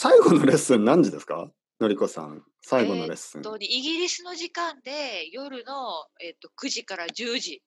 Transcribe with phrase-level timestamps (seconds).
[0.00, 1.50] 最後のレッスン何時ですか？
[1.80, 3.40] のりこさん、最後のレッスン。
[3.40, 7.62] えーっとイギリスの時間で夜の、えーっと9時から10時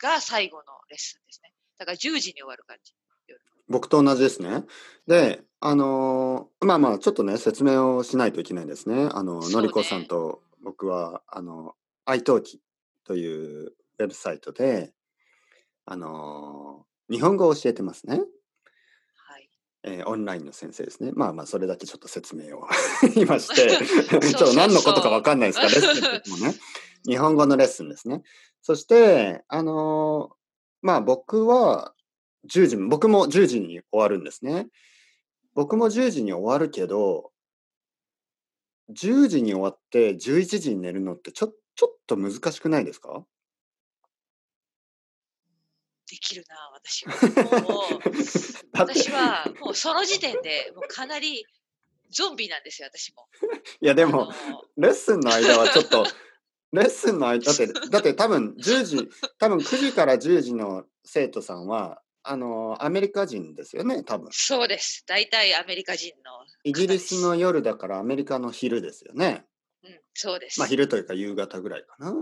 [0.00, 1.52] が最後のレッスンですね。
[1.78, 2.94] だから10時に終わる感じ。
[3.68, 4.64] 僕と同じですね。
[5.06, 9.08] で、あのーまあまあ、ちょっとね、説明をしないといけないんですね。
[9.12, 11.74] あの、ねのりこさんと僕は、あの、
[12.06, 12.58] iTalki
[13.04, 14.94] というウェブサイトで、
[15.84, 18.20] あのー日本語を教えてますね。
[19.86, 19.96] はい。
[19.98, 21.12] えーオンラインの先生ですね。
[21.14, 22.66] まあまあ、それだけちょっと説明を
[23.16, 23.70] 今して、
[24.10, 26.54] そうちょっと何のことかわかんないですか、レッスンって言ってもね。
[27.06, 28.22] 日本語のレッスンですね。
[28.62, 30.36] そして、あのー
[30.82, 31.94] まあ僕は
[32.48, 34.68] 10時、僕も10時に終わるんですね。
[35.54, 37.32] 僕も10時に終わるけど、
[38.90, 43.24] 10時に終わって11時に寝るのってちょちょっと難しくないですか？
[46.16, 47.60] できるな、私は。
[47.60, 48.00] もう、
[48.72, 51.44] 私はもうその時点でもうかなり
[52.10, 53.28] ゾンビなんですよ、私も。
[53.80, 54.32] いやでも、
[54.78, 56.06] レッスンの間はちょっと、
[56.72, 64.28] レッスンの間、だって、だって多分10時、多分9時から10時の生徒さんは、あの、アメリカ人ですよね、多分。
[64.32, 65.04] そうです。
[65.06, 66.46] 大体アメリカ人の。
[66.64, 69.44] イギリスの夜だからアメリカの昼ですよね。
[69.84, 70.58] うん、そうです。
[70.58, 72.14] まあ昼というか夕方ぐらいかな。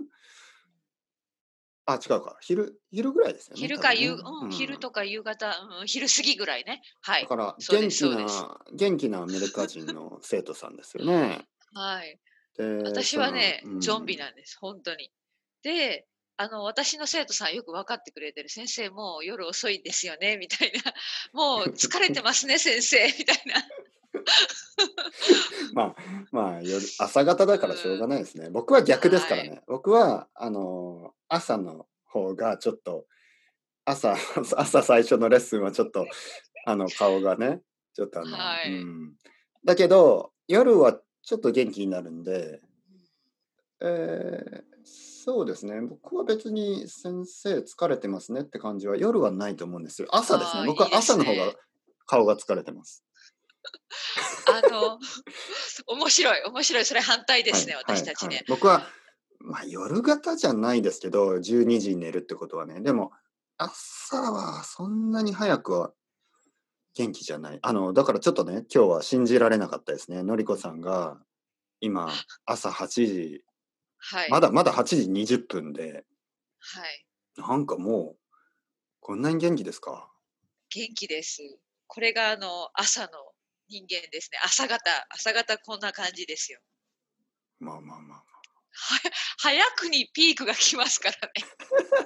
[1.86, 2.36] あ、違うか。
[2.40, 3.60] 昼、昼ぐらいですよね。
[3.60, 6.82] 昼か夕、ねうん、昼とか夕方、うん、昼過ぎぐらいね。
[7.02, 7.28] はいだ。
[7.28, 11.46] から元気な、元気なアメリカ人の生徒さんですよね。
[11.74, 12.18] はい。
[12.56, 15.10] で私はね、うんゾンビなんです、本当に。
[15.62, 18.48] で、あの、私の生徒さんよく分かってくれてる。
[18.48, 20.92] 先生、もう夜遅いですよね、みたいな。
[21.32, 23.54] もう疲れてますね、先生、みたいな。
[25.74, 25.96] まあ、
[26.32, 28.50] まあ夜、朝方だからしょうがないですね。
[28.50, 29.62] 僕は逆ですからね。
[29.66, 33.06] 僕は、あの、朝の方がちょっと、
[33.84, 34.14] 朝、
[34.56, 36.06] 朝最初のレッスンはちょっと、
[36.66, 37.62] あの、顔がね、
[37.94, 39.16] ちょっとあの、はいうん。
[39.64, 42.60] だけど、夜はちょっと元気になるんで、
[43.80, 44.74] えー
[45.24, 45.80] そうですね。
[45.80, 50.08] 僕は別に先生疲れてますねって感じは夜はないと思うんですよ。
[50.10, 50.66] 朝ですね。
[50.66, 51.54] 僕は朝の方が
[52.04, 53.02] 顔が疲れてます。
[54.48, 54.98] あの、
[55.86, 56.84] 面白い、面白い。
[56.84, 58.44] それ反対ですね、はい私たちねはいはい。
[58.48, 58.86] 僕は、
[59.40, 63.12] まあ、夜型じゃないですけど、12時に寝るってことはね、でも、
[63.56, 65.92] 朝はそんなに早くは
[66.94, 67.58] 元気じゃない。
[67.62, 70.22] あの、だからちょっとね、今日は信じられなかったですね。
[70.22, 71.20] のりこさんが、
[71.80, 72.10] 今、
[72.46, 73.44] 朝8時、
[73.98, 74.30] はい。
[74.30, 76.04] まだまだ8時20分で、
[76.58, 77.06] はい。
[77.36, 78.18] なんかもう、
[79.00, 80.10] こんなに元気ですか？
[80.70, 81.42] 元気です。
[81.86, 83.33] これがあの、朝の
[83.74, 84.38] 人間ですね。
[84.44, 84.78] 朝方、
[85.10, 86.60] 朝方こんな感じですよ。
[87.58, 88.18] まあまあまあ。
[88.18, 89.00] は
[89.38, 91.32] 早くにピークが来ますからね。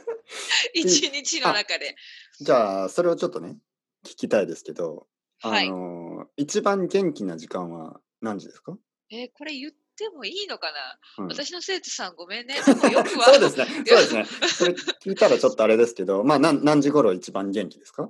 [0.74, 1.94] 一日の中で。
[2.40, 3.58] じゃあ、それをちょっとね、
[4.04, 5.06] 聞きたいですけど、
[5.42, 5.70] あはい。
[5.70, 8.76] の、一番元気な時間は何時ですか、
[9.10, 12.54] えーこれ言ってもいいのかな、うん私の生徒さんごめんね。
[12.64, 13.26] でもよくは。
[13.26, 13.66] そうですね。
[13.66, 14.24] そうですね。
[14.48, 18.08] それ聞いたらちょっとあれですけど、まあ何何時頃一番元気ですか？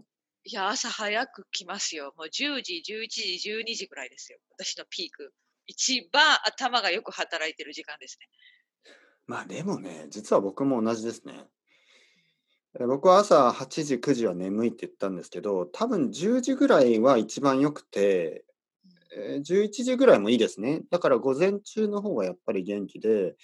[0.51, 2.15] いや、朝早く来ますよ。
[2.17, 4.39] もう10時、11時、12時ぐらいですよ。
[4.57, 5.35] 私のピーク。
[5.67, 8.29] 一番頭がよく働いてる時間ですね。
[9.27, 11.45] まあでもね、実は僕も同じですね。
[12.81, 18.47] え僕は朝8時、9時は眠いって言ったんですけど、多分10時ぐらいは一番良くて、
[19.15, 20.81] えー11時ぐらいもいいですね。
[20.91, 23.37] だから午前中の方がやっぱり元気で、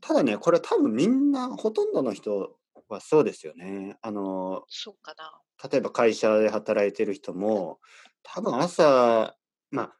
[0.00, 2.56] ただね、これ多分みんな、ほとんどの人
[2.88, 3.98] はそうですよね。
[4.00, 5.43] あの、そうかな。
[5.70, 7.80] 例えば会社で働いてる人も、
[8.22, 9.36] 多分朝、
[9.70, 9.96] まあ、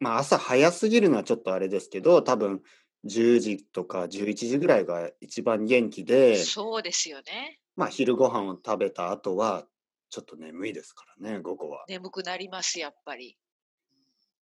[0.00, 2.62] まあ朝早すぎるのはちょっとあれですけど、多分
[3.04, 7.60] 10時とか11時ぐらいが一番元気で、そうですよね。
[7.76, 9.64] まあ昼ご飯を食べた後は
[10.10, 11.84] ちょっと眠いですからね、午後は。
[11.88, 13.38] 眠くなります、やっぱり。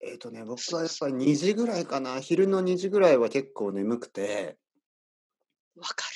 [0.03, 4.57] えっ、とね、僕はやっぱり2時ぐらいかな、昼の2時ぐらいは結構眠くて、
[5.77, 6.07] わか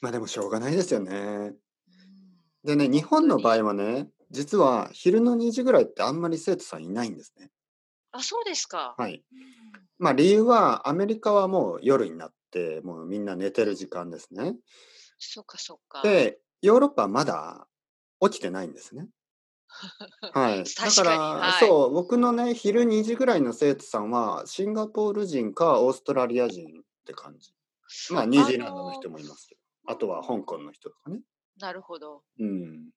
[0.00, 1.54] まあでもしょうがないですよね。
[2.64, 7.50] でね、日本の場合はね、実は昼の2時ぐらいってあんまり生徒さんいないんですね。
[8.12, 8.94] あ、そうですか。
[8.98, 9.22] はい。
[9.32, 9.58] うん
[10.00, 14.54] まあ理由はアメリカはもう夜になってもうみんな寝てる時間ですね。
[15.18, 16.02] そっかそっか。
[16.02, 17.66] で、ヨーロッパはまだ
[18.20, 19.08] 起きてないんですね。
[20.32, 20.64] はい。
[20.76, 27.52] だから、はいそう、僕のね、昼2時ぐらいの生徒さんはシンガポール人かオーストラリア人って感じ。
[28.10, 29.60] まあニュージーランドの人もいますけど。
[29.86, 31.20] あとは香港の人とかね。
[31.58, 32.22] なるほど。
[32.38, 32.90] うん。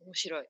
[0.00, 0.46] 面白い。